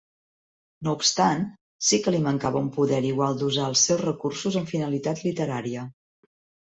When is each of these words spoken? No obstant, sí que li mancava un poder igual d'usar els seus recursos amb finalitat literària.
No 0.85 0.93
obstant, 0.99 1.43
sí 1.89 1.99
que 2.07 2.13
li 2.15 2.21
mancava 2.29 2.61
un 2.67 2.71
poder 2.77 3.01
igual 3.09 3.37
d'usar 3.43 3.69
els 3.73 3.85
seus 3.91 4.03
recursos 4.09 4.59
amb 4.63 4.73
finalitat 4.75 5.23
literària. 5.29 5.85